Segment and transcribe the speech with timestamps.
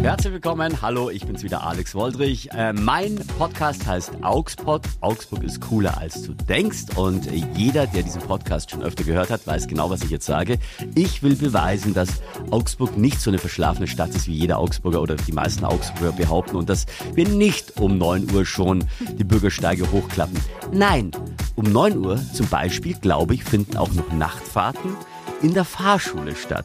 [0.00, 0.80] Herzlich willkommen.
[0.82, 2.50] Hallo, ich bin's wieder, Alex Woldrich.
[2.52, 4.82] Äh, mein Podcast heißt Augsburg.
[5.00, 6.96] Augsburg ist cooler, als du denkst.
[6.96, 10.58] Und jeder, der diesen Podcast schon öfter gehört hat, weiß genau, was ich jetzt sage.
[10.94, 15.14] Ich will beweisen, dass Augsburg nicht so eine verschlafene Stadt ist, wie jeder Augsburger oder
[15.14, 16.56] die meisten Augsburger behaupten.
[16.56, 18.84] Und dass wir nicht um 9 Uhr schon
[19.18, 20.38] die Bürgersteige hochklappen.
[20.72, 21.12] Nein,
[21.54, 24.96] um 9 Uhr zum Beispiel, glaube ich, finden auch noch Nachtfahrten
[25.42, 26.64] in der Fahrschule statt.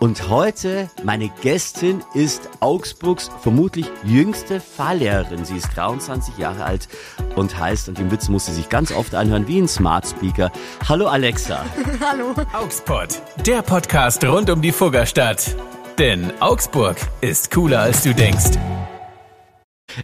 [0.00, 5.44] Und heute, meine Gästin ist Augsburgs vermutlich jüngste Fahrlehrerin.
[5.44, 6.88] Sie ist 23 Jahre alt
[7.36, 10.52] und heißt, und den Witz muss sie sich ganz oft anhören, wie ein Smart Speaker.
[10.88, 11.64] Hallo Alexa.
[12.00, 12.34] Hallo.
[12.52, 13.08] Augsburg,
[13.46, 15.56] der Podcast rund um die Fuggerstadt.
[15.98, 18.58] Denn Augsburg ist cooler, als du denkst.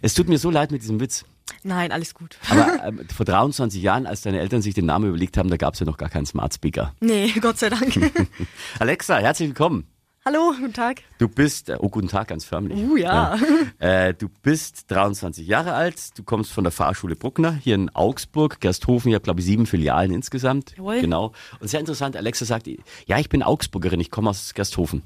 [0.01, 1.25] Es tut mir so leid mit diesem Witz.
[1.65, 2.37] Nein, alles gut.
[2.49, 5.73] Aber ähm, vor 23 Jahren, als deine Eltern sich den Namen überlegt haben, da gab
[5.73, 6.93] es ja noch gar keinen Smart Speaker.
[6.99, 8.11] Nee, Gott sei Dank.
[8.79, 9.87] Alexa, herzlich willkommen.
[10.23, 11.01] Hallo, guten Tag.
[11.17, 12.77] Du bist, äh, oh guten Tag, ganz förmlich.
[12.77, 13.35] Uh, ja.
[13.79, 14.07] ja.
[14.07, 18.59] Äh, du bist 23 Jahre alt, du kommst von der Fahrschule Bruckner hier in Augsburg,
[18.61, 20.75] Gersthofen, ihr habt glaube ich sieben Filialen insgesamt.
[20.77, 21.01] Jawohl.
[21.01, 21.31] Genau.
[21.59, 22.67] Und sehr interessant, Alexa sagt,
[23.07, 25.01] ja, ich bin Augsburgerin, ich komme aus Gersthofen.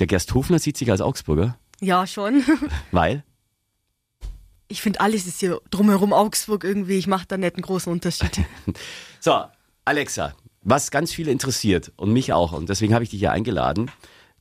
[0.00, 2.42] Der Gersthofener sieht sich als Augsburger, Ja, schon.
[2.90, 3.24] weil?
[4.72, 6.96] Ich finde alles ist hier drumherum Augsburg irgendwie.
[6.96, 8.40] Ich mache da nicht einen großen Unterschied.
[9.20, 9.44] So,
[9.84, 13.88] Alexa, was ganz viele interessiert und mich auch, und deswegen habe ich dich hier eingeladen.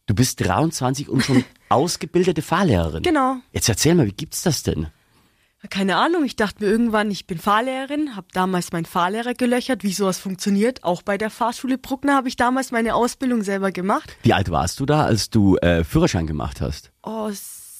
[0.07, 3.03] Du bist 23 und schon ausgebildete Fahrlehrerin.
[3.03, 3.35] Genau.
[3.51, 4.87] Jetzt erzähl mal, wie gibt's das denn?
[5.69, 9.93] Keine Ahnung, ich dachte mir irgendwann, ich bin Fahrlehrerin, habe damals meinen Fahrlehrer gelöchert, wie
[9.93, 10.83] sowas funktioniert.
[10.83, 14.17] Auch bei der Fahrschule Bruckner habe ich damals meine Ausbildung selber gemacht.
[14.23, 16.91] Wie alt warst du da, als du äh, Führerschein gemacht hast?
[17.03, 17.29] Oh,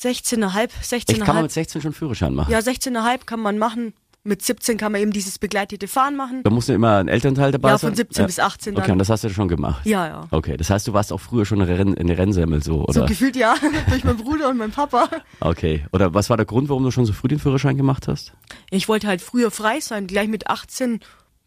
[0.01, 1.41] 16,5, Echt, kann man 16,5.
[1.43, 2.51] mit 16 schon Führerschein machen?
[2.51, 3.93] Ja, 16,5 kann man machen.
[4.23, 6.43] Mit 17 kann man eben dieses begleitete Fahren machen.
[6.43, 7.89] Da muss ja immer ein Elternteil dabei Ja, sein?
[7.89, 8.83] von 17 bis 18 dann.
[8.83, 9.83] Okay, und das hast du schon gemacht?
[9.83, 10.27] Ja, ja.
[10.29, 12.93] Okay, das heißt, du warst auch früher schon eine, Renn eine Rennsemmel so, oder?
[12.93, 13.55] So gefühlt ja,
[13.89, 15.09] durch meinen Bruder und meinen Papa.
[15.39, 18.33] okay, oder was war der Grund, warum du schon so früh den Führerschein gemacht hast?
[18.69, 20.99] Ich wollte halt früher frei sein, gleich mit 18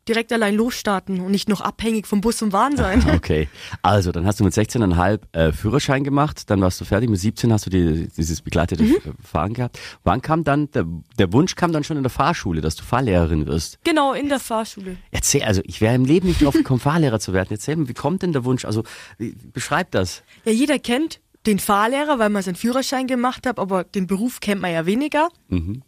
[0.08, 3.02] direkt allein losstarten und nicht noch abhängig vom Bus und Bahn sein.
[3.14, 3.48] Okay,
[3.82, 7.52] also dann hast du mit 16,5 äh, Führerschein gemacht, dann warst du fertig, mit 17
[7.52, 8.96] hast du die, dieses begleitete Mhm.
[9.22, 9.78] Fahren gehabt.
[10.02, 10.84] Wann kam dann, der,
[11.18, 13.78] der Wunsch kam dann schon in der Fahrschule, dass du Fahrlehrerin wirst?
[13.84, 14.96] Genau, in der Fahrschule.
[15.10, 17.48] Erzähl, also ich wäre im Leben nicht drauf gekommen, Fahrlehrer zu werden.
[17.50, 18.64] Erzähl mir, wie kommt denn der Wunsch?
[18.64, 18.82] Also
[19.18, 20.22] wie, beschreib das.
[20.44, 24.62] Ja, jeder kennt den Fahrlehrer, weil man seinen Führerschein gemacht hat, aber den Beruf kennt
[24.62, 25.28] man ja weniger.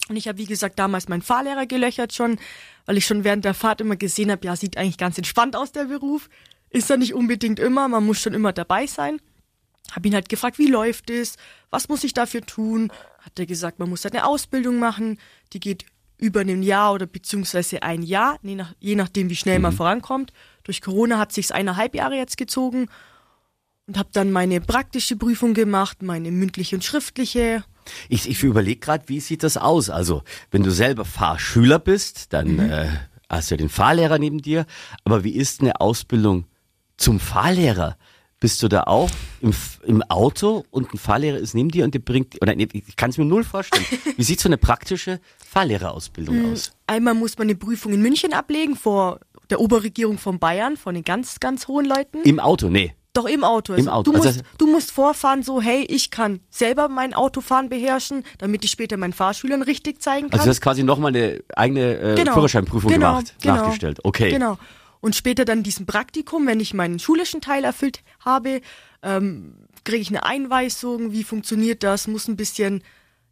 [0.08, 2.38] Und ich habe, wie gesagt, damals meinen Fahrlehrer gelöchert schon,
[2.84, 5.72] weil ich schon während der Fahrt immer gesehen habe, ja, sieht eigentlich ganz entspannt aus,
[5.72, 6.28] der Beruf.
[6.70, 9.20] Ist er nicht unbedingt immer, man muss schon immer dabei sein.
[9.92, 11.36] Hab ihn halt gefragt, wie läuft es?
[11.70, 12.92] Was muss ich dafür tun?
[13.20, 15.18] Hat er gesagt, man muss halt eine Ausbildung machen,
[15.52, 15.86] die geht
[16.18, 20.32] über ein Jahr oder beziehungsweise ein Jahr, je, nach, je nachdem, wie schnell man vorankommt.
[20.64, 22.88] Durch Corona hat sich's eineinhalb Jahre jetzt gezogen
[23.86, 27.64] und habe dann meine praktische Prüfung gemacht, meine mündliche und schriftliche.
[28.08, 29.90] Ich, ich überlege gerade, wie sieht das aus?
[29.90, 32.88] Also, wenn du selber Fahrschüler bist, dann äh,
[33.28, 34.66] hast du ja den Fahrlehrer neben dir.
[35.04, 36.46] Aber wie ist eine Ausbildung
[36.96, 37.96] zum Fahrlehrer?
[38.38, 39.10] Bist du da auch
[39.40, 39.54] im,
[39.84, 43.10] im Auto und ein Fahrlehrer ist neben dir und der bringt, oder nee, ich kann
[43.10, 43.86] es mir null vorstellen.
[44.16, 46.72] Wie sieht so eine praktische Fahrlehrerausbildung aus?
[46.86, 51.04] Einmal muss man eine Prüfung in München ablegen vor der Oberregierung von Bayern, von den
[51.04, 52.22] ganz, ganz hohen Leuten.
[52.24, 52.94] Im Auto, nee.
[53.16, 53.74] Doch im Auto.
[53.74, 54.10] Im Auto.
[54.12, 58.64] Du, Also musst, du musst vorfahren, so, hey, ich kann selber mein Autofahren beherrschen, damit
[58.64, 60.38] ich später meinen Fahrschülern richtig zeigen kann.
[60.38, 62.34] Also du hast quasi nochmal eine eigene äh, Genau.
[62.34, 63.54] Führerscheinprüfung Genau, gemacht, genau.
[63.56, 64.00] nachgestellt.
[64.04, 64.30] Okay.
[64.30, 64.58] Genau.
[65.00, 68.60] Und später dann diesen Praktikum, wenn ich meinen schulischen Teil erfüllt habe,
[69.02, 69.54] ähm,
[69.84, 72.82] kriege ich eine Einweisung, wie funktioniert das, muss ein bisschen,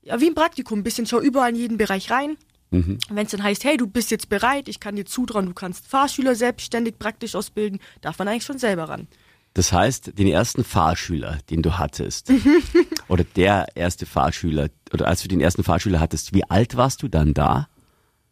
[0.02, 2.36] ja, wie ein Praktikum, ein bisschen schau überall in jeden Bereich rein.
[2.70, 2.98] Mhm.
[3.10, 5.86] Wenn es dann heißt, hey, du bist jetzt bereit, ich kann dir zutrauen, du kannst
[5.86, 9.08] Fahrschüler selbstständig praktisch ausbilden, darf man eigentlich schon selber ran.
[9.54, 12.30] Das heißt, den ersten Fahrschüler, den du hattest,
[13.08, 17.08] oder der erste Fahrschüler, oder als du den ersten Fahrschüler hattest, wie alt warst du
[17.08, 17.68] dann da?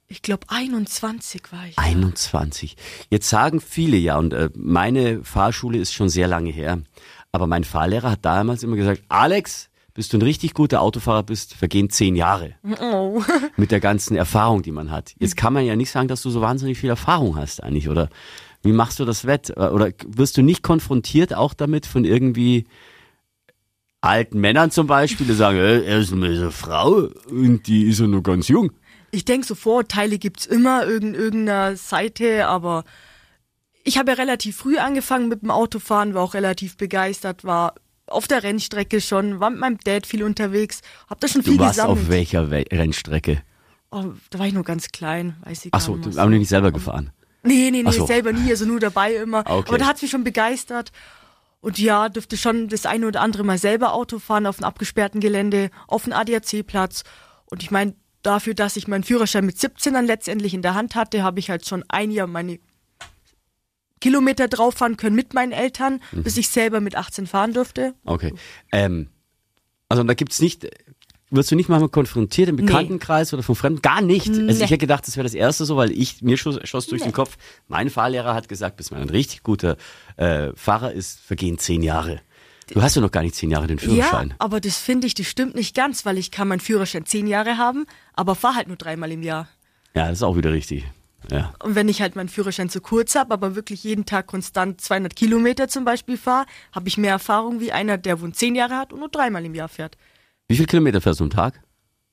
[0.08, 1.78] Ich glaube, 21 war ich.
[1.78, 2.76] 21.
[3.08, 6.80] Jetzt sagen viele ja, und äh, meine Fahrschule ist schon sehr lange her,
[7.30, 11.54] aber mein Fahrlehrer hat damals immer gesagt, Alex, bis du ein richtig guter Autofahrer bist,
[11.54, 13.22] vergehen zehn Jahre Oh.
[13.56, 15.14] mit der ganzen Erfahrung, die man hat.
[15.18, 18.08] Jetzt kann man ja nicht sagen, dass du so wahnsinnig viel Erfahrung hast eigentlich, oder?
[18.62, 19.50] Wie machst du das wett?
[19.56, 22.66] Oder wirst du nicht konfrontiert auch damit von irgendwie
[24.00, 28.06] alten Männern zum Beispiel, die sagen, äh, er ist eine Frau und die ist ja
[28.06, 28.72] nur ganz jung.
[29.12, 32.84] Ich denke, so Vorurteile gibt's immer irgend, irgendeiner Seite, aber
[33.84, 37.74] ich habe ja relativ früh angefangen mit dem Autofahren, war auch relativ begeistert, war
[38.06, 41.60] auf der Rennstrecke schon, war mit meinem Dad viel unterwegs, hab da schon viel Du
[41.60, 41.98] warst gesammelt.
[42.00, 43.42] auf welcher We Rennstrecke?
[43.90, 46.04] oh, da war ich noch ganz klein, weiß ich Ach gar so, nicht.
[46.06, 47.10] du mehr hast aber nicht selber gefahren.
[47.42, 48.06] Nee, nee, nee, so.
[48.06, 49.40] selber nie, also nur dabei immer.
[49.40, 49.68] Okay.
[49.68, 50.92] Aber da hat's mich schon begeistert.
[51.60, 55.20] Und ja, dürfte schon das eine oder andere mal selber Auto fahren auf einem abgesperrten
[55.20, 57.04] Gelände, auf einem ADAC-Platz.
[57.46, 60.94] Und ich meine, dafür, dass ich meinen Führerschein mit 17 dann letztendlich in der Hand
[60.94, 62.58] hatte, habe ich halt schon ein Jahr meine
[64.00, 66.24] Kilometer drauf fahren können mit meinen Eltern, mhm.
[66.24, 67.94] bis ich selber mit 18 fahren durfte.
[68.04, 68.34] Okay.
[68.72, 69.08] Ähm,
[69.88, 70.66] also da gibt's nicht,
[71.32, 73.36] wirst du nicht manchmal konfrontiert im Bekanntenkreis nee.
[73.36, 73.82] oder von Fremden?
[73.82, 74.28] Gar nicht.
[74.28, 74.52] Also nee.
[74.52, 77.08] ich hätte gedacht, das wäre das Erste so, weil ich, mir schoss, schoss durch nee.
[77.08, 77.36] den Kopf,
[77.68, 79.76] mein Fahrlehrer hat gesagt, bis man ein richtig guter
[80.16, 82.20] äh, Fahrer ist, vergehen zehn Jahre.
[82.68, 84.28] Du hast ja noch gar nicht zehn Jahre den Führerschein.
[84.30, 87.26] Ja, aber das finde ich, das stimmt nicht ganz, weil ich kann meinen Führerschein zehn
[87.26, 89.48] Jahre haben, aber fahr halt nur dreimal im Jahr.
[89.94, 90.84] Ja, das ist auch wieder richtig.
[91.30, 91.52] Ja.
[91.62, 95.14] Und wenn ich halt meinen Führerschein zu kurz habe, aber wirklich jeden Tag konstant 200
[95.14, 98.92] Kilometer zum Beispiel fahre, habe ich mehr Erfahrung wie einer, der wohl zehn Jahre hat
[98.92, 99.96] und nur dreimal im Jahr fährt.
[100.52, 101.62] Wie viele Kilometer fährst du am Tag?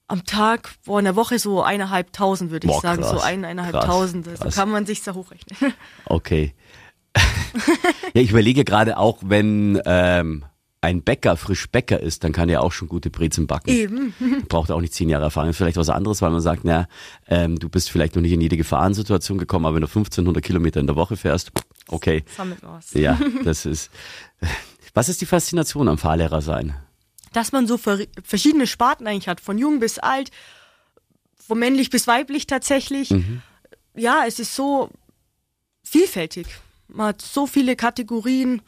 [0.07, 3.01] Am Tag, boah, in der Woche so eineinhalbtausend, würde ich boah, sagen.
[3.01, 4.29] Krass, so ein, eineinhalbtausend.
[4.29, 4.55] Also krass.
[4.55, 5.73] kann man sich da hochrechnen.
[6.05, 6.53] Okay.
[8.13, 10.45] ja, ich überlege gerade auch, wenn ähm,
[10.79, 13.71] ein Bäcker frisch Bäcker ist, dann kann er auch schon gute Brezen backen.
[13.71, 14.13] Eben.
[14.47, 15.49] Braucht auch nicht zehn Jahre Erfahrung.
[15.49, 16.87] Ist vielleicht was anderes, weil man sagt, na,
[17.27, 20.79] ähm, du bist vielleicht noch nicht in jede Gefahrensituation gekommen, aber wenn du 1500 Kilometer
[20.79, 21.51] in der Woche fährst,
[21.89, 22.23] okay.
[22.37, 22.93] Sammelt was.
[22.93, 23.91] Ja, das ist.
[24.93, 26.73] Was ist die Faszination am Fahrlehrer sein?
[27.33, 30.31] Dass man so verschiedene Sparten eigentlich hat, von jung bis alt,
[31.35, 33.11] von männlich bis weiblich tatsächlich.
[33.11, 33.41] Mhm.
[33.95, 34.89] Ja, es ist so
[35.83, 36.47] vielfältig.
[36.87, 38.61] Man hat so viele Kategorien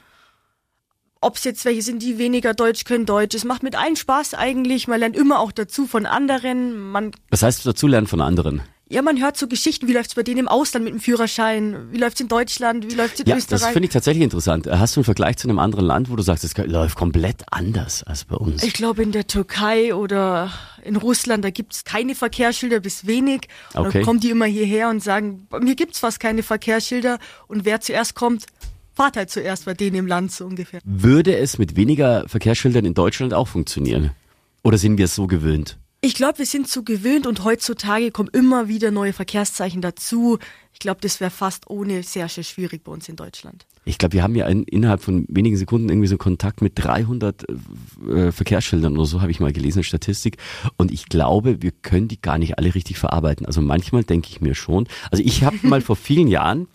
[1.22, 3.36] ob es jetzt welche sind, die weniger Deutsch können, Deutsch.
[3.36, 4.88] Es macht mit allen Spaß eigentlich.
[4.88, 6.78] Man lernt immer auch dazu von anderen.
[6.78, 8.64] Man Was heißt dazu lernen von anderen?
[8.92, 11.98] Ja, man hört so Geschichten, wie läuft's bei denen im Ausland mit dem Führerschein, wie
[11.98, 13.62] läuft's in Deutschland, wie läuft's in ja, Österreich.
[13.62, 14.68] Das finde ich tatsächlich interessant.
[14.70, 18.04] Hast du einen Vergleich zu einem anderen Land, wo du sagst, es läuft komplett anders
[18.04, 18.64] als bei uns?
[18.64, 20.52] Ich glaube in der Türkei oder
[20.84, 23.48] in Russland, da gibt's keine Verkehrsschilder bis wenig.
[23.74, 24.00] Und okay.
[24.00, 27.18] dann kommen die immer hierher und sagen, bei mir gibt's fast keine Verkehrsschilder
[27.48, 28.46] und wer zuerst kommt,
[28.94, 30.82] fahrt halt zuerst bei denen im Land so ungefähr.
[30.84, 34.12] Würde es mit weniger Verkehrsschildern in Deutschland auch funktionieren?
[34.64, 35.78] Oder sind wir es so gewöhnt?
[36.04, 40.40] Ich glaube, wir sind so gewöhnt und heutzutage kommen immer wieder neue Verkehrszeichen dazu.
[40.74, 43.68] Ich glaube, das wäre fast ohne sehr, sehr schwierig bei uns in Deutschland.
[43.86, 47.46] Ich glaube, wir haben ja in, innerhalb von wenigen Sekunden irgendwie so Kontakt mit 300
[48.10, 50.38] äh, Verkehrsschildern oder so, habe ich mal gelesen, Statistik.
[50.76, 53.46] Und ich glaube, wir können die gar nicht alle richtig verarbeiten.
[53.46, 54.88] Also manchmal denke ich mir schon.
[55.12, 56.68] Also ich habe mal vor vielen Jahren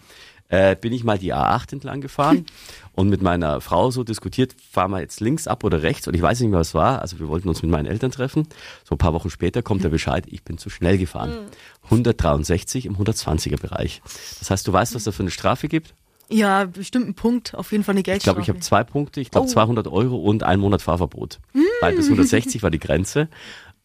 [0.48, 2.46] äh, bin ich mal die A8 entlang gefahren
[2.96, 6.22] und mit meiner Frau so diskutiert, fahren wir jetzt links ab oder rechts und ich
[6.22, 7.02] weiß nicht mehr, was war.
[7.02, 8.48] Also wir wollten uns mit meinen Eltern treffen.
[8.84, 11.46] So ein paar Wochen später kommt der Bescheid, ich bin zu schnell gefahren.
[11.84, 14.00] 163 im 120er Bereich.
[14.38, 15.94] Das heißt, du weißt, was da für eine Strafe gibt?
[16.28, 18.40] Ja, bestimmt ein Punkt, auf jeden Fall eine Geldstrafe.
[18.40, 19.50] Ich glaube, ich habe zwei Punkte, ich glaube oh.
[19.50, 21.38] 200 Euro und ein Monat Fahrverbot.
[21.52, 21.60] Mm.
[21.80, 23.28] Weil bis 160 war die Grenze.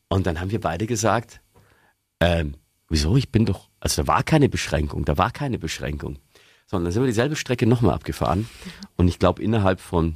[0.08, 1.42] Und dann haben wir beide gesagt,
[2.22, 2.56] ähm,
[2.90, 6.18] wieso, ich bin doch, also da war keine Beschränkung, da war keine Beschränkung
[6.68, 8.50] sondern dann sind wir dieselbe Strecke nochmal abgefahren.
[8.96, 10.16] Und ich glaube, innerhalb von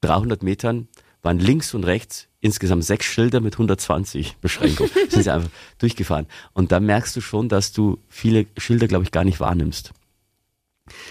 [0.00, 0.88] 300 Metern
[1.22, 4.88] waren links und rechts insgesamt sechs Schilder mit 120 Beschränkung.
[5.08, 5.48] sind sie einfach
[5.78, 6.26] durchgefahren.
[6.52, 9.92] Und da merkst du schon, dass du viele Schilder, glaube ich, gar nicht wahrnimmst.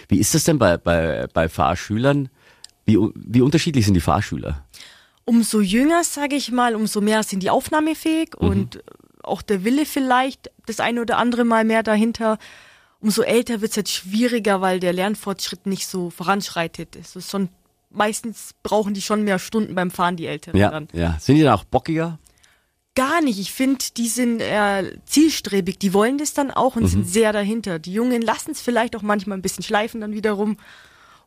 [0.07, 2.29] Wie ist das denn bei, bei, bei Fahrschülern?
[2.85, 4.63] Wie, wie unterschiedlich sind die Fahrschüler?
[5.25, 8.47] Umso jünger, sage ich mal, umso mehr sind die aufnahmefähig mhm.
[8.47, 8.83] und
[9.23, 12.37] auch der Wille vielleicht das eine oder andere Mal mehr dahinter
[13.03, 16.95] umso älter wird es jetzt schwieriger, weil der Lernfortschritt nicht so voranschreitet.
[16.95, 17.49] Es ist schon,
[17.89, 20.87] meistens brauchen die schon mehr Stunden beim Fahren, die Älteren ja, dann.
[20.93, 22.17] Ja, sind die dann auch bockiger?
[22.95, 23.39] Gar nicht.
[23.39, 25.79] Ich finde, die sind eher zielstrebig.
[25.79, 26.87] Die wollen das dann auch und mhm.
[26.87, 27.77] sind sehr dahinter.
[27.77, 30.57] Die Jungen lassen es vielleicht auch manchmal ein bisschen schleifen dann wiederum.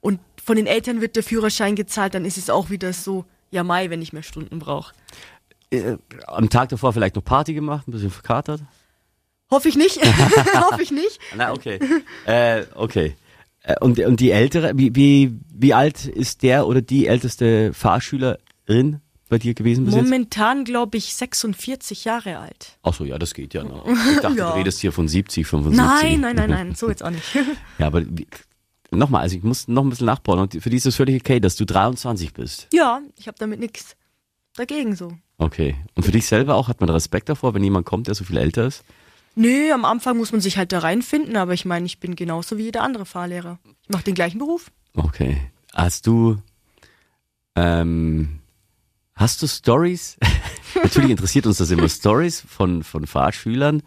[0.00, 3.64] Und von den Eltern wird der Führerschein gezahlt, dann ist es auch wieder so, ja
[3.64, 4.94] Mai, wenn ich mehr Stunden brauche.
[5.70, 8.62] Äh, am Tag davor vielleicht noch Party gemacht, ein bisschen verkatert?
[9.50, 10.00] Hoffe ich nicht.
[10.54, 11.18] Hoffe ich nicht.
[11.36, 11.78] Na, okay.
[12.26, 13.14] Äh, okay.
[13.62, 19.00] Äh, und, und die ältere, wie, wie, wie alt ist der oder die älteste Fahrschülerin
[19.28, 22.78] bei dir gewesen bis Momentan glaube ich 46 Jahre alt.
[22.82, 23.86] Ach so, ja, das geht ja noch.
[24.14, 24.52] Ich dachte, ja.
[24.52, 25.84] du redest hier von 70, 75.
[25.84, 27.34] Nein, nein, nein, nein, so jetzt auch nicht.
[27.78, 28.02] ja, aber
[28.90, 31.40] nochmal, also ich muss noch ein bisschen nachbauen und für die ist es völlig okay,
[31.40, 32.68] dass du 23 bist.
[32.72, 33.96] Ja, ich habe damit nichts
[34.56, 35.12] dagegen so.
[35.38, 35.76] Okay.
[35.94, 38.38] Und für dich selber auch, hat man Respekt davor, wenn jemand kommt, der so viel
[38.38, 38.84] älter ist?
[39.36, 42.56] Nö, am Anfang muss man sich halt da reinfinden, aber ich meine, ich bin genauso
[42.56, 43.58] wie jeder andere Fahrlehrer.
[43.82, 44.72] Ich mache den gleichen Beruf.
[44.94, 45.38] Okay.
[45.74, 46.38] Hast du
[47.54, 48.40] ähm,
[49.14, 50.16] hast du Stories?
[50.82, 53.82] Natürlich interessiert uns das immer Stories von von Fahrschülern,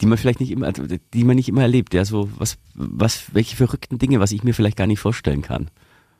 [0.00, 1.92] die man vielleicht nicht immer, die man nicht immer erlebt.
[1.92, 5.68] Ja, so was was welche verrückten Dinge, was ich mir vielleicht gar nicht vorstellen kann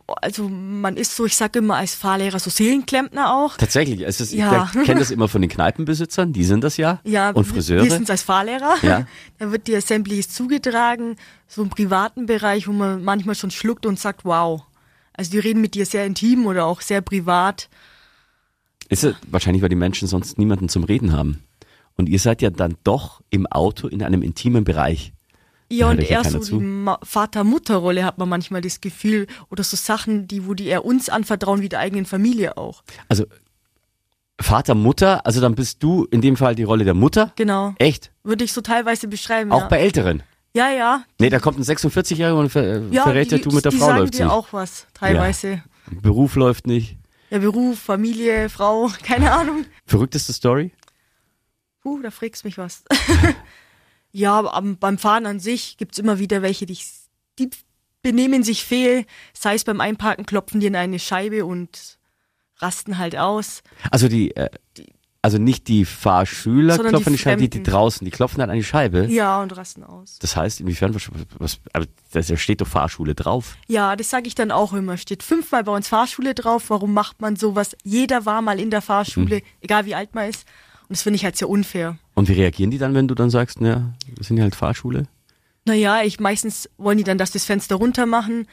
[0.07, 3.57] also man ist so, ich sage immer als Fahrlehrer so Seelenklempner auch.
[3.57, 4.71] Tatsächlich, also ja.
[4.75, 7.01] ich kenne das immer von den Kneipenbesitzern, die sind das ja.
[7.05, 7.85] Ja, und Friseure.
[7.85, 8.75] Wir sind als Fahrlehrer.
[8.83, 9.07] Ja.
[9.39, 11.17] Da wird die Assemblies zugetragen,
[11.49, 14.63] so im privaten Bereich, wo man manchmal schon schluckt und sagt, wow.
[15.13, 17.69] Also die reden mit dir sehr intim oder auch sehr privat.
[18.89, 21.43] Ist es wahrscheinlich, weil die Menschen sonst niemanden zum Reden haben.
[21.97, 25.14] Und ihr seid ja dann doch im Auto in einem intimen Bereich.
[25.79, 26.61] Ja, und ja eher so zu.
[26.61, 29.27] die Vater-Mutter-Rolle hat man manchmal das Gefühl.
[29.51, 32.83] Oder so Sachen, die, wo die eher uns anvertrauen, wie der eigenen Familie auch.
[33.09, 33.25] Also
[34.41, 37.33] Vater, Mutter, also dann bist du in dem Fall die Rolle der Mutter.
[37.37, 37.75] Genau.
[37.79, 38.11] Echt?
[38.25, 39.53] Würde ich so teilweise beschreiben.
[39.53, 39.69] Auch ja.
[39.69, 40.23] bei Älteren.
[40.57, 41.05] Ja, ja.
[41.19, 43.87] Nee, da kommt ein 46-Jähriger und ver Ja, verrät ja, du mit der die Frau
[43.87, 44.33] sagen läuft dir nicht.
[44.33, 45.63] auch was, teilweise.
[45.91, 46.97] Beruf läuft nicht.
[47.31, 47.39] Ja.
[47.39, 49.65] Beruf, Familie, Frau, keine Ahnung.
[49.87, 50.73] Verrückteste Story?
[51.83, 52.85] Puh, da fragst mich was.
[54.15, 56.79] ja, am, beim Fahren an sich gibt's immer wieder welche, die,
[57.41, 57.51] die
[58.01, 59.07] benehmen sich fehl.
[59.33, 61.99] Sei es beim Einparken, klopfen die in eine Scheibe und
[62.59, 63.65] rasten halt aus.
[63.91, 64.51] Also die, äh,
[65.21, 68.51] also nicht die Fahrschüler Sondern klopfen die die Scheibe, die, die draußen, die klopfen an
[68.51, 69.07] eine Scheibe.
[69.07, 70.21] Ja, und rasten aus.
[70.21, 71.59] Das heißt, inwiefern, was, was,
[72.13, 73.57] da steht doch Fahrschule drauf.
[73.67, 74.97] Ja, das sage ich dann auch immer.
[74.97, 76.71] Steht fünfmal bei uns Fahrschule drauf.
[76.71, 77.77] Warum macht man sowas?
[77.83, 80.47] Jeder war mal in der Fahrschule, egal wie alt man ist.
[80.89, 81.99] Und das finde ich halt sehr unfair.
[82.15, 85.05] Und wie reagieren die dann, wenn du dann sagst, naja, wir sind ja halt Fahrschule?
[85.65, 88.47] Naja, ich meistens wollen die dann, dass das Fenster runter machen.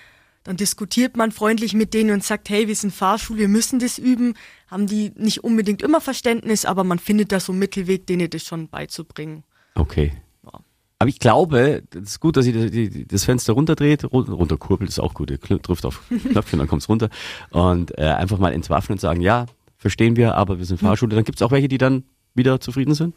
[0.44, 4.00] Dann diskutiert man freundlich mit denen und sagt, hey, wir sind Fahrschule, wir müssen das
[4.00, 4.34] üben.
[4.68, 8.44] Haben die nicht unbedingt immer Verständnis, aber man findet da so einen Mittelweg, denen das
[8.44, 9.44] schon beizubringen.
[9.76, 10.14] Okay.
[10.46, 10.60] Ja.
[11.00, 15.14] Aber ich glaube, das ist gut, dass ihr das Fenster runterdreht, run- runterkurbelt ist auch
[15.14, 17.10] gut, ihr drückt auf Knöpfchen, dann kommt's runter
[17.52, 19.46] und äh, einfach mal entwaffnen und sagen, ja,
[19.78, 21.14] verstehen wir, aber wir sind Fahrschule.
[21.16, 23.16] Dann gibt's auch welche, die dann wieder zufrieden sind.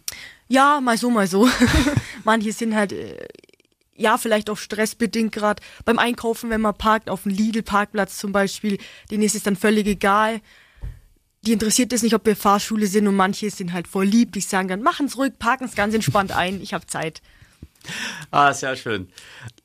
[0.49, 1.49] Ja, mal so, mal so.
[2.25, 3.26] Manche sind halt, äh,
[3.97, 8.78] ja, vielleicht auch stressbedingt gerade beim Einkaufen, wenn man parkt, auf dem Lidl-Parkplatz zum Beispiel,
[9.11, 10.40] denen ist es dann völlig egal.
[11.42, 14.40] Die interessiert es nicht, ob wir Fahrschule sind und manche sind halt voll lieb, die
[14.40, 17.21] sagen dann, machen's ruhig, parken's ganz entspannt ein, ich habe Zeit.
[18.30, 19.09] Ah, sehr schön.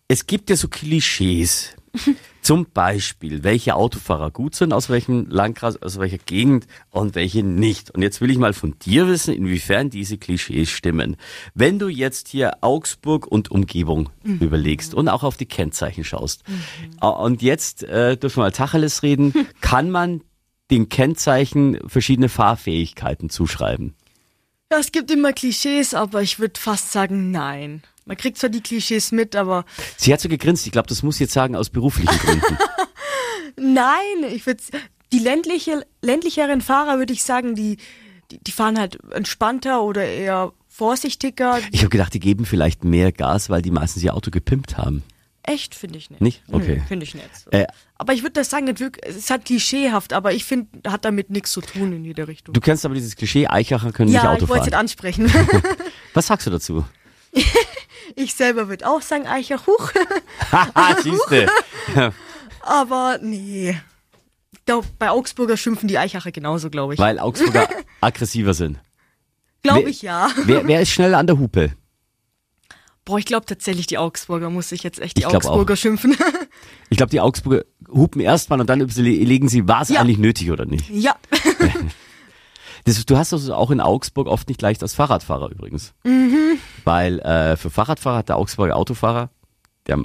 [0.07, 1.75] Es gibt ja so Klischees.
[2.41, 7.91] Zum Beispiel, welche Autofahrer gut sind, aus welchem Landkreis, aus welcher Gegend und welche nicht.
[7.91, 11.17] Und jetzt will ich mal von dir wissen, inwiefern diese Klischees stimmen.
[11.53, 16.43] Wenn du jetzt hier Augsburg und Umgebung überlegst und auch auf die Kennzeichen schaust.
[17.01, 19.33] Äh, Und jetzt äh, dürfen wir mal Tacheles reden.
[19.61, 20.21] Kann man
[20.71, 23.95] den Kennzeichen verschiedene Fahrfähigkeiten zuschreiben?
[24.71, 27.81] Ja, es gibt immer Klischees, aber ich würde fast sagen, nein.
[28.09, 30.65] Man kriegt zwar die Klischees mit, aber Sie hat so gegrinst.
[30.65, 32.57] Ich glaube, das muss ich jetzt sagen aus beruflichen Gründen.
[33.55, 34.63] Nein, ich würde
[35.11, 37.77] die ländliche, ländlicheren Fahrer würde ich sagen, die,
[38.31, 41.59] die, die fahren halt entspannter oder eher vorsichtiger.
[41.71, 45.03] Ich habe gedacht, die geben vielleicht mehr Gas, weil die meistens ihr Auto gepimpt haben.
[45.43, 46.19] Echt finde ich nicht.
[46.19, 46.41] Nicht?
[46.51, 46.81] Okay.
[46.87, 47.27] Finde ich nicht.
[47.51, 47.67] Äh,
[47.99, 51.05] aber ich würde das sagen, nicht wirklich, es ist halt klischeehaft, aber ich finde, hat
[51.05, 52.53] damit nichts zu tun in jeder Richtung.
[52.53, 54.65] Du kennst aber dieses Klischee, Eichacher können nicht ja, Auto ich wollte es fahren.
[54.65, 55.31] nicht ansprechen.
[56.15, 56.83] Was sagst du dazu?
[58.15, 59.91] ich selber würde auch sagen, Eicher, huch.
[60.51, 61.47] Haha, siehste.
[62.61, 63.77] aber nee.
[64.65, 66.99] Glaub, bei Augsburger schimpfen die Eichacher genauso, glaube ich.
[66.99, 67.67] Weil Augsburger
[68.01, 68.79] aggressiver sind.
[69.63, 70.29] Glaube ich ja.
[70.45, 71.73] Wer, wer ist schneller an der Hupe?
[73.03, 76.15] Boah, ich glaube tatsächlich, die Augsburger muss ich jetzt echt die Augsburger schimpfen.
[76.91, 80.01] Ich glaube, die Augsburger hupen erstmal und dann überlegen sie, war es Ja.
[80.01, 80.87] eigentlich nötig oder nicht.
[80.89, 81.15] ja.
[82.85, 85.93] Das, du hast das auch in Augsburg oft nicht leicht als Fahrradfahrer übrigens.
[86.85, 89.29] Weil äh, für Fahrradfahrer hat der Augsburger Autofahrer,
[89.87, 90.03] der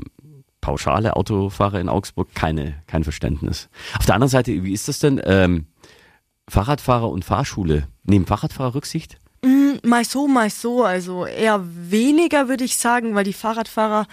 [0.61, 3.69] pauschale Autofahrer in Augsburg, keine, kein Verständnis.
[3.99, 5.21] Auf der anderen Seite, wie ist das denn?
[5.25, 5.66] Ähm,
[6.49, 9.19] Fahrradfahrer und Fahrschule, nehmen Fahrradfahrer Rücksicht?
[9.85, 10.85] Mal so, mal so.
[10.85, 14.07] Also eher weniger, würde ich sagen, weil die Fahrradfahrer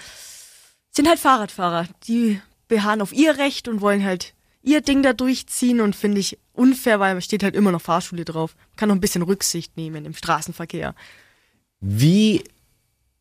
[0.91, 1.87] sind halt Fahrradfahrer.
[2.07, 6.37] Die beharren auf ihr Recht und wollen halt ihr Ding da durchziehen und finde ich
[6.53, 8.55] unfair, weil steht halt immer noch Fahrschule drauf.
[8.55, 10.95] Man kann noch ein bisschen Rücksicht nehmen im Straßenverkehr.
[11.79, 12.43] Wie,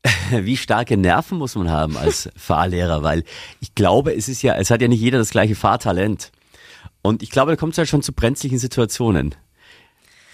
[0.30, 3.02] wie starke Nerven muss man haben als Fahrlehrer?
[3.02, 3.24] Weil
[3.60, 6.30] ich glaube, es ist ja, es hat ja nicht jeder das gleiche Fahrtalent.
[7.02, 9.34] Und ich glaube, da kommt es halt schon zu brenzlichen Situationen.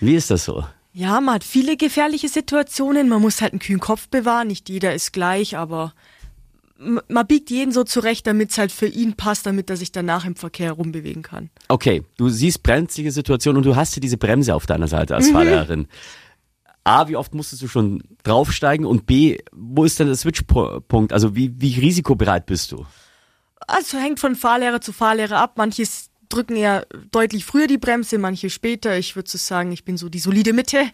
[0.01, 0.67] Wie ist das so?
[0.93, 3.09] Ja, man hat viele gefährliche Situationen.
[3.09, 4.49] Man muss halt einen kühlen Kopf bewahren.
[4.49, 5.93] Nicht jeder ist gleich, aber
[6.79, 10.25] man biegt jeden so zurecht, damit es halt für ihn passt, damit er sich danach
[10.25, 11.51] im Verkehr rumbewegen kann.
[11.69, 15.31] Okay, du siehst brenzlige Situationen und du hast ja diese Bremse auf deiner Seite als
[15.31, 15.89] Fahrlehrerin.
[16.85, 21.13] A, wie oft musstest du schon draufsteigen und B, wo ist denn der Switchpunkt?
[21.13, 22.87] Also wie, wie risikobereit bist du?
[23.67, 25.59] Also hängt von Fahrlehrer zu Fahrlehrer ab.
[25.59, 28.97] Manches drücken eher deutlich früher die Bremse, manche später.
[28.99, 30.85] Ich würde so sagen, ich bin so die solide Mitte.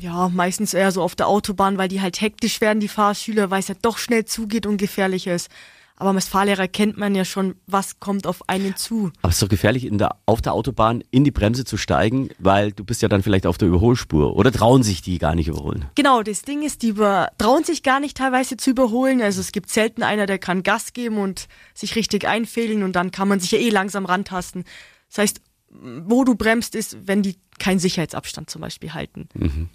[0.00, 3.60] Ja, meistens eher so auf der Autobahn, weil die halt hektisch werden, die Fahrschüler, weil
[3.60, 5.48] es halt doch schnell zugeht und gefährlicher ist.
[5.96, 9.12] Aber als Fahrlehrer kennt man ja schon, was kommt auf einen zu.
[9.22, 12.30] Aber es ist doch gefährlich, in der, auf der Autobahn in die Bremse zu steigen,
[12.40, 14.34] weil du bist ja dann vielleicht auf der Überholspur.
[14.34, 15.86] Oder trauen sich die gar nicht überholen?
[15.94, 19.22] Genau, das Ding ist, die über, trauen sich gar nicht teilweise zu überholen.
[19.22, 23.12] Also es gibt selten einer, der kann Gas geben und sich richtig einfädeln und dann
[23.12, 24.64] kann man sich ja eh langsam rantasten.
[25.10, 29.28] Das heißt, wo du bremst, ist, wenn die keinen Sicherheitsabstand zum Beispiel halten.
[29.34, 29.68] Mhm.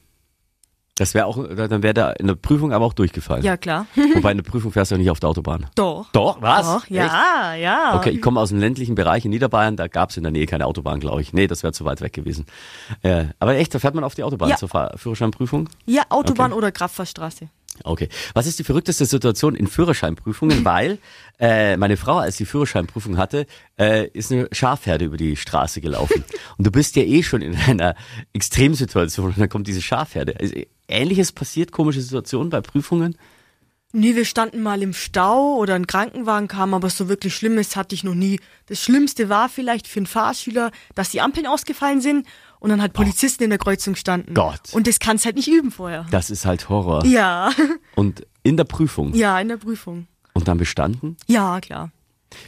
[1.00, 3.41] Das wäre auch, dann wäre da in der Prüfung aber auch durchgefallen.
[3.44, 3.88] Ja, klar.
[4.15, 5.65] Wobei in der Prüfung fährst du ja nicht auf der Autobahn.
[5.75, 6.08] Doch.
[6.12, 6.65] Doch, was?
[6.68, 7.63] Doch, ja, Echt?
[7.63, 7.96] ja.
[7.96, 10.46] Okay, ich komme aus dem ländlichen Bereich in Niederbayern, da gab es in der Nähe
[10.46, 11.32] keine Autobahn, glaube ich.
[11.32, 12.46] Nee, das wäre zu weit weg gewesen.
[13.01, 14.58] Äh, aber echt, da fährt man auf die Autobahn Ja.
[14.58, 15.70] zur Fahr Führerscheinprüfung?
[15.86, 16.58] Ja, Autobahn Okay.
[16.58, 17.48] oder Kraftfahrstraße.
[17.86, 18.10] Okay.
[18.34, 20.65] Was ist die verrückteste Situation in Führerscheinprüfungen?
[20.65, 20.98] Weil
[21.39, 23.46] äh, meine Frau, als sie Führerscheinprüfung hatte,
[23.79, 26.25] äh, ist eine Schafherde über die Straße gelaufen.
[26.58, 27.96] Und du bist ja eh schon in einer
[28.34, 30.36] Extremsituation und dann kommt diese Schafherde.
[30.39, 30.56] Also,
[30.89, 33.17] Ähnliches passiert, komische Situationen bei Prüfungen?
[33.91, 37.96] Nee, wir standen mal im Stau oder ein Krankenwagen kam, aber so wirklich Schlimmes hatte
[37.96, 38.39] ich noch nie.
[38.67, 42.27] Das Schlimmste war vielleicht für einen Fahrschüler, dass die Ampeln ausgefallen sind
[42.60, 44.36] und dann halt Polizisten in der Kreuzung standen.
[44.36, 44.62] Gott.
[44.74, 46.05] Und das kannst halt nicht üben vorher.
[46.12, 47.03] Das ist halt Horror.
[47.05, 47.50] Ja,
[47.96, 50.08] Und in der Prüfung ja, in der Prüfung.
[50.34, 51.17] und dann bestanden?
[51.27, 51.91] Ja, klar.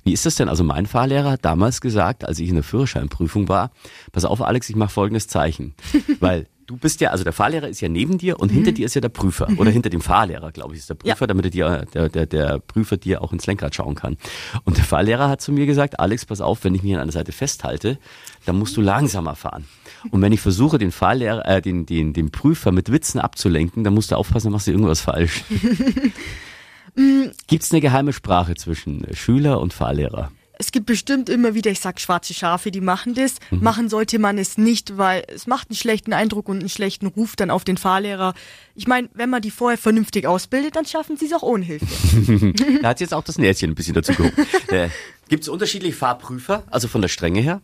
[0.03, 0.47] Wie ist das denn?
[0.47, 3.71] Also mein Fahrlehrer hat damals gesagt, als ich in der Führerscheinprüfung war,
[4.11, 5.73] pass auf Alex, ich mache folgendes Zeichen.
[6.19, 8.93] Weil du bist ja, also der Fahrlehrer ist ja neben dir und hinter dir ist
[8.95, 9.47] ja der Prüfer.
[9.57, 11.27] Oder hinter dem Fahrlehrer, glaube ich, ist der Prüfer, Ja.
[11.27, 14.17] damit er dir, der, der, der Prüfer dir auch ins Lenkrad schauen kann.
[14.63, 17.11] Und der Fahrlehrer hat zu mir gesagt, Alex, pass auf, wenn ich mich an einer
[17.11, 17.97] Seite festhalte,
[18.45, 19.65] dann musst du langsamer fahren.
[20.11, 23.93] Und wenn ich versuche, den Fahrlehrer, äh, den, den, den Prüfer mit Witzen abzulenken, dann
[23.93, 25.43] musst du aufpassen, dann machst du irgendwas falsch.
[27.47, 30.31] Gibt es eine geheime Sprache zwischen Schüler und Fahrlehrer?
[30.61, 33.37] Es gibt bestimmt immer wieder, ich sag schwarze Schafe, die machen das.
[33.49, 33.63] Mhm.
[33.63, 37.35] Machen sollte man es nicht, weil es macht einen schlechten Eindruck und einen schlechten Ruf
[37.35, 38.35] dann auf den Fahrlehrer.
[38.75, 41.87] Ich meine, wenn man die vorher vernünftig ausbildet, dann schaffen sie es auch ohne Hilfe.
[42.83, 44.35] Da hat jetzt auch das Näschen ein bisschen dazu gehoben.
[44.67, 44.89] äh,
[45.29, 47.61] Gibt es unterschiedliche Fahrprüfer, also von der Strenge her?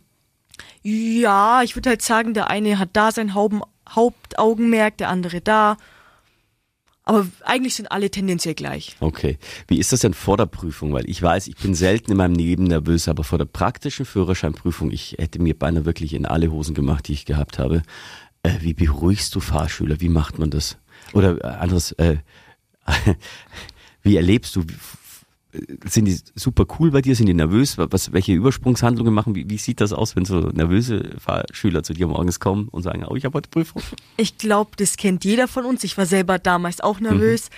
[0.82, 5.76] Ja, ich würde halt sagen, der eine hat da sein Hauben, Hauptaugenmerk, der andere da.
[7.08, 8.94] Aber eigentlich sind alle tendenziell gleich.
[9.00, 9.38] Okay.
[9.66, 10.92] Wie ist das denn vor der Prüfung?
[10.92, 14.90] Weil ich weiß, ich bin selten in meinem Leben nervös, aber vor der praktischen Führerscheinprüfung,
[14.90, 17.82] ich hätte mir beinahe wirklich in alle Hosen gemacht, die ich gehabt habe.
[18.42, 20.02] Äh, wie beruhigst du Fahrschüler?
[20.02, 20.76] Wie macht man das?
[21.14, 22.18] Oder äh, anderes, äh,
[24.02, 24.64] wie erlebst du?
[25.86, 27.14] Sind die super cool bei dir?
[27.16, 27.78] Sind die nervös?
[27.78, 29.34] Was, welche Übersprungshandlungen machen?
[29.34, 33.04] Wie, wie sieht das aus, wenn so nervöse Fahrschüler zu dir morgens kommen und sagen,
[33.08, 33.82] oh, ich habe heute Prüfung?
[34.16, 35.84] Ich glaube, das kennt jeder von uns.
[35.84, 37.50] Ich war selber damals auch nervös.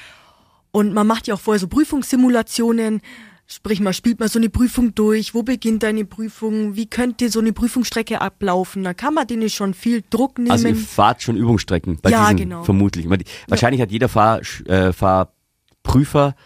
[0.73, 3.01] Und man macht ja auch vorher so Prüfungssimulationen.
[3.47, 5.35] Sprich, man spielt mal so eine Prüfung durch.
[5.35, 6.77] Wo beginnt deine Prüfung?
[6.77, 8.85] Wie könnte so eine Prüfungsstrecke ablaufen?
[8.85, 10.53] Da kann man denen schon viel Druck nehmen.
[10.53, 12.63] Also ihr fahrt schon Übungsstrecken bei Ja, diesen genau.
[12.63, 13.09] vermutlich.
[13.49, 16.37] Wahrscheinlich hat jeder Fahr, äh, Fahrprüfer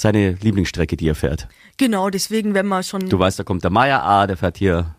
[0.00, 1.46] seine Lieblingsstrecke, die er fährt.
[1.76, 4.94] genau, deswegen, wenn man schon Du weißt, da kommt der Meier A, der fährt hier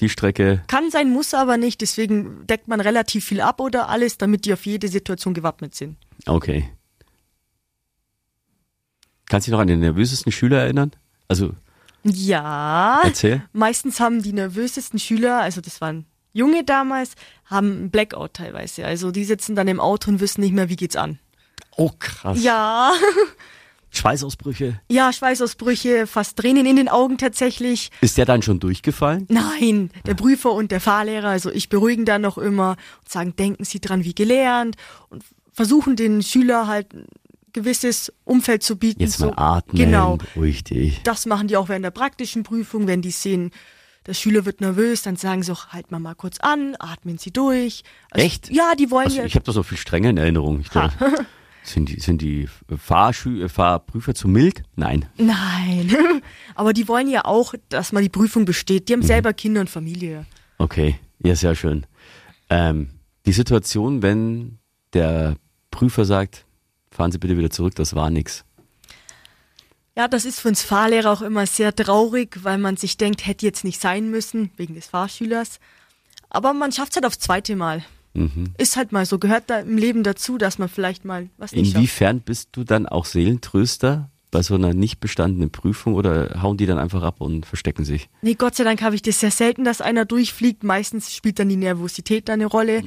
[0.00, 0.62] die Strecke.
[0.66, 1.80] kann sein, muss aber nicht.
[1.80, 5.96] Deswegen deckt man relativ viel ab oder alles, damit die auf jede Situation gewappnet sind.
[6.26, 6.68] Okay.
[9.28, 10.90] Kannst du dich noch an den nervösesten Schüler erinnern?
[11.28, 11.54] Also
[12.02, 13.00] Ja.
[13.04, 13.42] erzähl.
[13.52, 17.12] Meistens haben die nervösesten Schüler, also das waren Junge damals,
[17.46, 18.84] haben einen Blackout teilweise.
[18.84, 21.18] Also die sitzen dann im Auto und wissen nicht mehr, wie geht's an.
[21.76, 22.42] Oh krass.
[22.42, 22.92] Ja,
[23.92, 24.80] Schweißausbrüche.
[24.90, 27.90] ja, Schweißausbrüche, fast Tränen in den Augen tatsächlich.
[28.00, 29.26] Ist der dann schon durchgefallen?
[29.28, 33.64] Nein, der Prüfer und der Fahrlehrer, also ich beruhigen dann noch immer und sagen, denken
[33.64, 34.76] Sie dran, wie gelernt
[35.10, 37.04] und versuchen den Schüler halt ein
[37.52, 39.02] gewisses Umfeld zu bieten.
[39.02, 40.16] Jetzt so, mal atmen, Genau.
[40.16, 41.02] beruhig dich.
[41.04, 43.50] Das machen die auch während der praktischen Prüfung, wenn die sehen,
[44.06, 47.30] der Schüler wird nervös, dann sagen sie auch, halt mal mal kurz an, atmen Sie
[47.30, 47.84] durch.
[48.10, 48.50] Also, Echt?
[48.50, 49.24] Ja, die wollen Also, ja.
[49.26, 50.58] ich habe das so viel strenger in Erinnerung.
[50.60, 50.70] Ich
[51.62, 54.62] sind die, sind die Fahrschü äh, Fahrprüfer zu mild?
[54.76, 55.06] Nein.
[55.16, 55.94] Nein.
[56.54, 58.82] Aber die wollen ja auch, dass man die Prüfung besteht.
[58.82, 58.86] Mhm.
[58.86, 60.26] Die haben selber Kinder und Familie.
[60.58, 61.86] Okay, ja, sehr schön.
[62.50, 62.90] Ähm,
[63.26, 64.58] die Situation, wenn
[64.92, 65.36] der
[65.70, 66.44] Prüfer sagt,
[66.90, 68.44] fahren Sie bitte wieder zurück, das war nix.
[69.96, 73.44] Ja, das ist für uns Fahrlehrer auch immer sehr traurig, weil man sich denkt, hätte
[73.44, 75.60] jetzt nicht sein müssen, wegen des Fahrschülers.
[76.30, 77.84] Aber man schafft es halt aufs zweite Mal.
[78.14, 78.54] Mhm.
[78.58, 81.66] Ist halt mal so, gehört da im Leben dazu, dass man vielleicht mal was nicht
[81.66, 81.76] schafft.
[81.76, 86.66] Inwiefern bist du dann auch Seelentröster bei so einer nicht bestandenen Prüfung oder hauen die
[86.66, 88.08] dann einfach ab und verstecken sich?
[88.22, 90.64] Nee, Gott sei Dank habe ich das sehr selten, dass einer durchfliegt.
[90.64, 92.82] Meistens spielt dann die Nervosität da eine Rolle.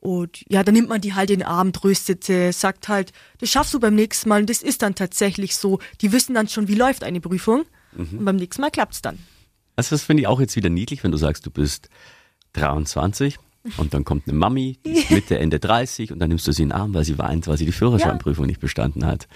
[0.00, 3.50] Und ja, dann nimmt man die halt in den Arm, tröstet sie, sagt halt, das
[3.50, 4.40] schaffst du beim nächsten Mal.
[4.40, 5.78] Und das ist dann tatsächlich so.
[6.00, 7.64] Die wissen dann schon, wie läuft eine Prüfung.
[7.96, 9.18] Und beim nächsten Mal klappt's dann.
[9.76, 11.90] Also das finde ich auch jetzt wieder niedlich, wenn du sagst, du bist
[12.54, 13.38] 23
[13.76, 16.62] und dann kommt eine Mami, die ist Mitte, Ende 30 und dann nimmst du sie
[16.62, 19.28] in den Arm, weil sie weint, weil sie die Führerscheinprüfung nicht bestanden hat.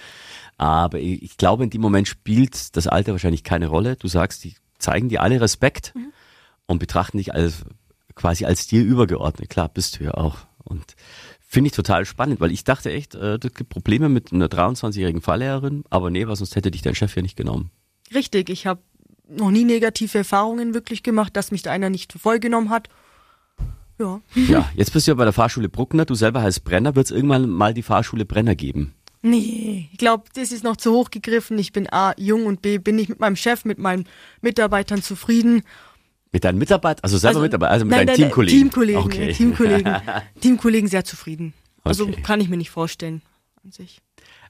[0.57, 3.97] Aber ich, ich glaube, in dem Moment spielt das Alter wahrscheinlich keine Rolle.
[3.97, 6.13] Du sagst, die zeigen dir alle Respekt mhm.
[6.67, 7.65] und betrachten dich als
[8.15, 9.51] quasi als dir übergeordnet.
[9.51, 10.39] Klar, bist du ja auch.
[10.63, 10.95] Und
[11.41, 15.21] finde ich total spannend, weil ich dachte echt, äh, das gibt Probleme mit einer 23-jährigen
[15.21, 17.71] Fahrlehrerin, aber nee, was sonst hätte dich dein Chef ja nicht genommen.
[18.15, 18.81] Richtig, ich habe
[19.29, 22.89] noch nie negative Erfahrungen wirklich gemacht, dass mich da einer nicht vollgenommen hat.
[23.99, 24.21] Ja.
[24.35, 27.13] Ja, jetzt bist du ja bei der Fahrschule Bruckner, du selber heißt Brenner, wird es
[27.13, 28.95] irgendwann mal die Fahrschule Brenner geben?
[29.23, 31.59] Nee, ich glaube, das ist noch zu hoch gegriffen.
[31.59, 34.07] Ich bin A, jung und B, bin ich mit meinem Chef, mit meinen
[34.43, 35.63] Mitarbeitern zufrieden.
[36.31, 38.59] Mit deinen Mitarbeitern, also selber also, Mitarbeiter, also mit nein, deinen nein, Teamkollegen?
[38.59, 39.33] Teamkollegen, okay.
[39.33, 39.97] Teamkollegen,
[40.41, 41.55] Teamkollegen sehr zufrieden.
[41.85, 42.21] Also okay.
[42.23, 43.23] kann ich mir nicht vorstellen
[43.65, 44.03] an sich.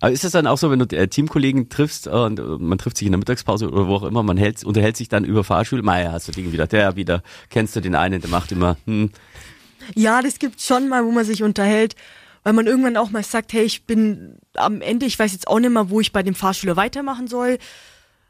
[0.04, 3.06] Aber ist das dann auch so, wenn du äh, Teamkollegen triffst und man trifft sich
[3.06, 5.82] in der Mittagspause oder wo auch immer, man hält, unterhält sich dann über Fahrschule?
[5.82, 9.10] Meier, hast du den wieder, der wieder, kennst du den einen, der macht immer, hm.
[9.94, 11.96] Ja, das gibt schon mal, wo man sich unterhält,
[12.42, 15.58] weil man irgendwann auch mal sagt, hey, ich bin am Ende, ich weiß jetzt auch
[15.58, 17.56] nicht mehr, wo ich bei dem Fahrschüler weitermachen soll.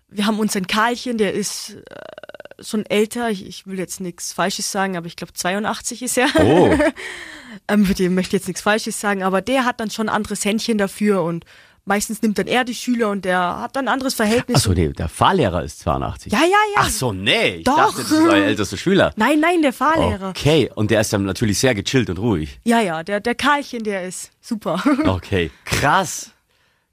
[0.08, 4.70] Wir haben unseren Karlchen, der ist äh, schon älter, ich, ich will jetzt nichts Falsches
[4.70, 6.28] sagen, aber ich glaube 82 ist er.
[6.40, 6.70] Oh.
[7.68, 10.14] ähm, für den möchte ich jetzt nichts Falsches sagen, aber der hat dann schon ein
[10.14, 11.44] anderes Händchen dafür und
[11.84, 14.56] meistens nimmt dann er die Schüler und der hat dann ein anderes Verhältnis.
[14.56, 16.32] Achso, nee, der Fahrlehrer ist 82.
[16.32, 16.76] Ja, ja, ja.
[16.76, 17.56] Ach so, nee.
[17.56, 17.76] Ich Doch.
[17.76, 19.12] dachte, das ist euer ältester Schüler.
[19.16, 20.30] Nein, nein, der Fahrlehrer.
[20.30, 22.58] Okay, und der ist dann natürlich sehr gechillt und ruhig.
[22.64, 24.82] Ja, ja, der, der Karlchen, der ist super.
[25.04, 26.30] Okay, krass.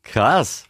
[0.04, 0.66] Krass.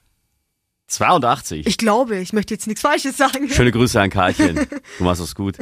[0.92, 1.66] 82.
[1.66, 3.50] Ich glaube, ich möchte jetzt nichts Falsches sagen.
[3.50, 4.68] Schöne Grüße an Karlchen.
[4.98, 5.58] Du machst das gut.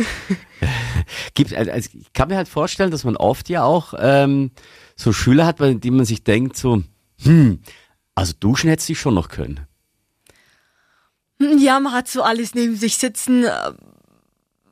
[1.33, 4.51] Gibt, also ich kann mir halt vorstellen, dass man oft ja auch ähm,
[4.95, 6.83] so Schüler hat, bei denen man sich denkt, so,
[7.21, 7.59] hm,
[8.15, 9.61] also duschen hätte sie schon noch können.
[11.39, 13.45] Ja, man hat so alles neben sich sitzen.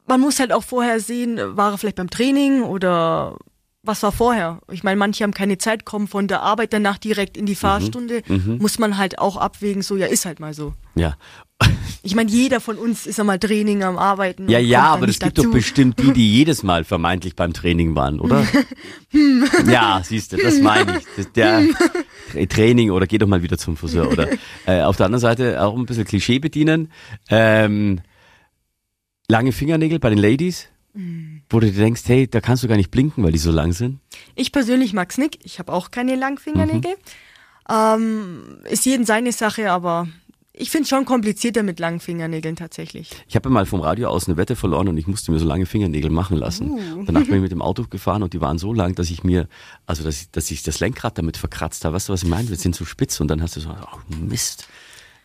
[0.06, 3.38] Man muss halt auch vorher sehen, war er vielleicht beim Training oder
[3.88, 4.60] was war vorher?
[4.71, 7.58] Ich meine, manche haben keine Zeit, kommen von der Arbeit danach direkt in die mhm.
[7.58, 8.21] Fahrstunde.
[8.28, 10.73] Mhm, muss man halt auch abwägen, so, ja, ist halt mal so.
[10.95, 11.15] Ja.
[12.04, 14.47] Ich meine, jeder von uns ist einmal Training am Arbeiten.
[14.47, 15.50] Ja, ja, aber es gibt dazu.
[15.50, 18.47] doch bestimmt die, die jedes Mal vermeintlich beim Training waren, oder?
[19.69, 21.28] ja, siehst du, das meine ich.
[21.34, 21.63] Der
[22.47, 24.30] Training oder geh doch mal wieder zum Friseur, oder?
[24.65, 26.91] Äh, auf der anderen Seite auch ein bisschen Klischee bedienen.
[27.30, 28.00] Ähm,
[29.28, 30.69] lange Fingernägel bei den Ladies.
[30.93, 31.37] Mhm.
[31.49, 33.71] Wo du dir denkst, hey, da kannst du gar nicht blinken, weil die so lang
[33.71, 33.99] sind?
[34.36, 35.39] Ich persönlich mag's nicht.
[35.43, 36.91] Ich habe auch keine langen Fingernägel.
[36.91, 36.97] Mhm.
[37.69, 40.07] Ähm, ist jeden seine Sache, aber
[40.60, 43.12] ich finde es schon komplizierter mit langen Fingernägeln tatsächlich.
[43.27, 45.65] Ich habe mal vom Radio aus eine Wette verloren und ich musste mir so lange
[45.65, 46.71] Fingernägel machen lassen.
[46.71, 47.03] Uh.
[47.05, 49.47] Danach bin ich mit dem Auto gefahren und die waren so lang, dass ich mir,
[49.86, 51.95] also dass ich, dass ich das Lenkrad damit verkratzt habe.
[51.95, 52.49] Weißt du, was ich meine?
[52.49, 54.67] Wir sind so spitz und dann hast du so, oh Mist.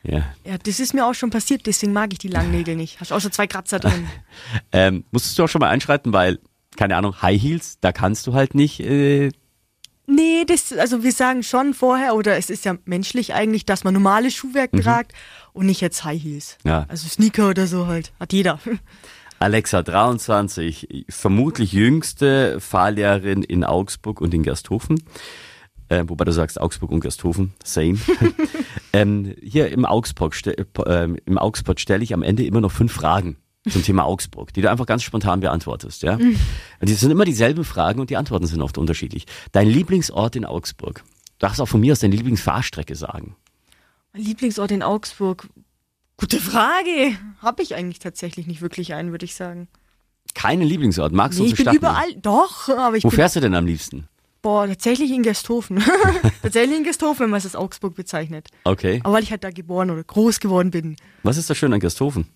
[0.04, 0.24] Ja.
[0.44, 3.00] ja, das ist mir auch schon passiert, deswegen mag ich die langen Nägel nicht.
[3.00, 4.08] Hast auch schon zwei Kratzer drin.
[4.72, 6.40] ähm, musstest du auch schon mal einschreiten, weil,
[6.76, 8.80] keine Ahnung, High Heels, da kannst du halt nicht.
[8.80, 9.30] Äh
[10.06, 13.94] nee, das, also wir sagen schon vorher, oder es ist ja menschlich eigentlich, dass man
[13.94, 14.82] normales Schuhwerk mhm.
[14.82, 15.12] tragt
[15.52, 16.58] und nicht jetzt High Heels.
[16.64, 16.84] Ja.
[16.88, 18.58] Also Sneaker oder so halt, hat jeder.
[19.38, 25.02] Alexa, 23, vermutlich jüngste Fahrlehrerin in Augsburg und in Gersthofen
[25.92, 27.98] äh, wobei du sagst Augsburg und Gersthofen, same.
[28.92, 30.64] ähm, hier im Augsburg, äh,
[31.24, 33.36] im Augsburg stelle ich am Ende immer noch fünf Fragen
[33.68, 36.16] zum Thema Augsburg, die du einfach ganz spontan beantwortest, ja.
[36.16, 36.36] Mhm.
[36.80, 39.26] Und die sind immer dieselben Fragen und die Antworten sind oft unterschiedlich.
[39.52, 41.04] Dein Lieblingsort in Augsburg?
[41.38, 43.36] Du darfst auch von mir aus deine Lieblingsfahrstrecke sagen.
[44.14, 45.48] Mein Lieblingsort in Augsburg?
[46.16, 47.16] Gute Frage.
[47.38, 49.68] Habe ich eigentlich tatsächlich nicht wirklich einen, würde ich sagen.
[50.34, 51.12] Keinen Lieblingsort?
[51.12, 54.08] Magst nee, du ich bin überall, doch, aber ich Wo fährst du denn am liebsten?
[54.42, 55.82] Boah, tatsächlich in Gesthofen.
[56.42, 58.48] tatsächlich in Gesthofen, wenn man es als Augsburg bezeichnet.
[58.64, 59.00] Okay.
[59.04, 60.96] Aber weil ich halt da geboren oder groß geworden bin.
[61.22, 62.26] Was ist da schön an Gesthofen?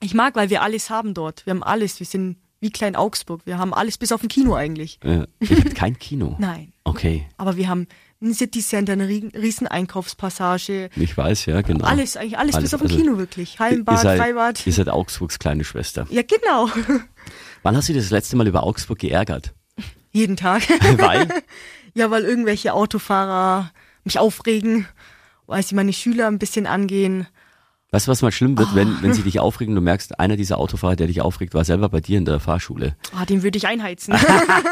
[0.00, 1.44] Ich mag, weil wir alles haben dort.
[1.44, 1.98] Wir haben alles.
[1.98, 3.42] Wir sind wie klein Augsburg.
[3.44, 4.98] Wir haben alles bis auf ein Kino eigentlich.
[5.02, 5.26] Ja.
[5.40, 6.36] Ihr habt kein Kino?
[6.40, 6.72] Nein.
[6.84, 7.26] Okay.
[7.36, 7.88] Aber wir haben
[8.22, 10.88] ein City Center, eine riesen Einkaufspassage.
[10.96, 11.84] Ich weiß, ja, genau.
[11.84, 13.58] Alles, eigentlich alles, alles bis auf ein also, Kino wirklich.
[13.58, 14.66] Hallenbad, ihr seid, Freibad.
[14.66, 16.06] Ihr seid Augsburgs kleine Schwester.
[16.10, 16.70] Ja, genau.
[17.62, 19.52] Wann hast du dich das letzte Mal über Augsburg geärgert?
[20.14, 20.62] Jeden Tag.
[20.98, 21.28] Weil?
[21.94, 23.70] ja, weil irgendwelche Autofahrer
[24.04, 24.86] mich aufregen,
[25.46, 27.26] weil sie meine Schüler ein bisschen angehen.
[27.90, 28.76] Weißt du, was mal schlimm wird, oh.
[28.76, 31.88] wenn, wenn sie dich aufregen, du merkst, einer dieser Autofahrer, der dich aufregt, war selber
[31.88, 32.96] bei dir in der Fahrschule.
[33.14, 34.14] Ah, den würde ich einheizen.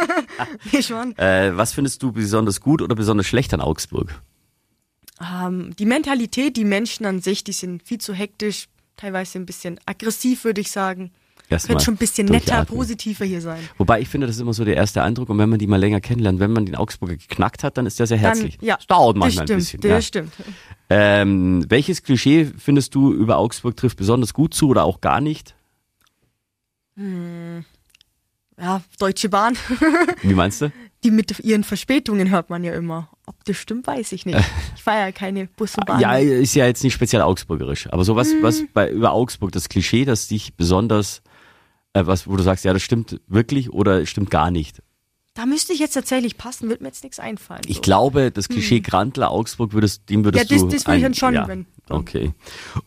[0.73, 1.17] nee, schon.
[1.19, 4.21] Äh, was findest du besonders gut oder besonders schlecht an Augsburg?
[5.21, 9.79] Ähm, die Mentalität, die Menschen an sich, die sind viel zu hektisch, teilweise ein bisschen
[9.87, 11.13] aggressiv, würde ich sagen.
[11.59, 13.61] Könnte schon ein bisschen netter, positiver hier sein.
[13.79, 15.79] Wobei ich finde, das ist immer so der erste Eindruck und wenn man die mal
[15.79, 18.59] länger kennenlernt, wenn man den Augsburger geknackt hat, dann ist der sehr herzlich.
[18.59, 19.81] Dann, ja, das dauert manchmal das stimmt, ein bisschen.
[19.81, 20.03] Das ja.
[20.03, 20.33] stimmt.
[20.91, 25.55] Ähm, welches Klischee findest du über Augsburg trifft besonders gut zu oder auch gar nicht?
[26.97, 27.65] Hm.
[28.59, 29.57] Ja, Deutsche Bahn.
[30.23, 30.71] Wie meinst du?
[31.05, 33.09] die mit ihren Verspätungen hört man ja immer.
[33.27, 34.39] Ob das stimmt, weiß ich nicht.
[34.75, 36.01] Ich fahre ja keine Bus und Bahn.
[36.01, 37.89] Ja, ist ja jetzt nicht speziell augsburgerisch.
[37.93, 38.43] Aber sowas, hm.
[38.43, 41.23] was bei, über Augsburg, das Klischee, das dich besonders,
[41.95, 44.83] äh, was, wo du sagst, ja, das stimmt wirklich oder stimmt gar nicht.
[45.35, 47.63] Da müsste ich jetzt tatsächlich passen, wird mir jetzt nichts einfallen.
[47.67, 48.83] Ich glaube, das Klischee hm.
[48.83, 50.69] Grantler Augsburg würdest, dem würdest ja, das, du.
[50.69, 51.49] Das würde ich dann schon, ja.
[51.49, 51.67] wenn.
[51.89, 52.33] Okay.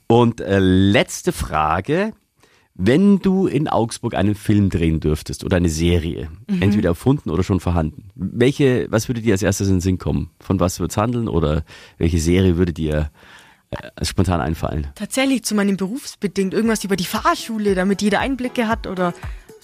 [0.07, 2.13] Und äh, letzte Frage.
[2.77, 6.61] Wenn du in Augsburg einen Film drehen dürftest oder eine Serie, mhm.
[6.61, 10.31] entweder erfunden oder schon vorhanden, welche, was würde dir als erstes in den Sinn kommen?
[10.41, 11.63] Von was wird es handeln oder
[11.97, 13.11] welche Serie würde dir
[13.71, 14.88] äh, spontan einfallen?
[14.95, 19.13] Tatsächlich zu meinem Berufsbedingt, irgendwas über die Fahrschule, damit jeder Einblicke hat oder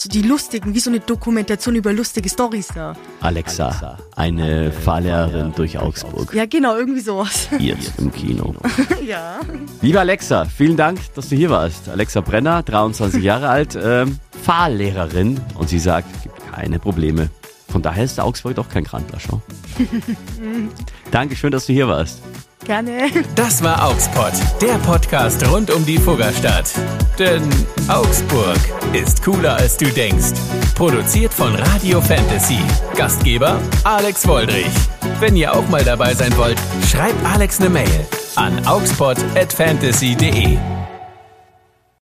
[0.02, 2.96] so die lustigen, wie so eine Dokumentation über lustige Stories da.
[3.20, 6.34] Alexa, Alexa eine Fahrlehrerin durch Augsburg.
[6.34, 7.50] Ja, genau, irgendwie sowas.
[7.60, 8.56] Jetzt im Kino.
[9.06, 9.40] ja.
[9.82, 11.88] Liebe Alexa, vielen Dank, dass du hier warst.
[11.88, 17.30] Alexa Brenner, 23 Jahre alt, ähm, Fahrlehrerin und sie sagt, es gibt keine Probleme.
[17.68, 19.20] Von daher ist der Augsburg doch kein Grandler.
[21.12, 22.22] Dankeschön, dass du hier warst.
[22.65, 23.10] Gerne.
[23.36, 26.71] Das war Augsburg, der Podcast rund um die Fuggerstadt.
[27.17, 27.41] Denn
[27.88, 28.60] Augsburg
[28.93, 30.39] ist cooler als du denkst.
[30.76, 32.60] Produziert von Radio Fantasy.
[32.95, 34.67] Gastgeber Alex Woldrich.
[35.19, 36.58] Wenn ihr auch mal dabei sein wollt,
[36.89, 40.58] schreibt Alex eine Mail an augspot@fantasy.de.